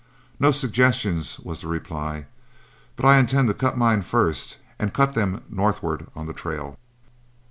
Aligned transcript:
"No 0.39 0.51
suggestions," 0.51 1.37
was 1.41 1.61
the 1.61 1.67
reply, 1.67 2.25
"but 2.95 3.05
I 3.05 3.19
intend 3.19 3.49
to 3.49 3.53
cut 3.53 3.77
mine 3.77 4.01
first 4.01 4.57
and 4.79 4.91
cut 4.95 5.13
them 5.13 5.43
northward 5.47 6.07
on 6.15 6.25
the 6.25 6.33
trail." 6.33 6.79